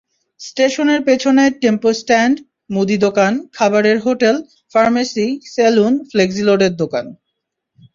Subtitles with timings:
[0.39, 2.35] স্টেশনের পেছনে টেম্পোস্ট্যান্ড,
[2.69, 4.35] মুদি দোকান, খাবারের হোটেল,
[4.73, 7.05] ফার্মেসি, সেলুন, ফ্লেক্সিলোডের দোকান।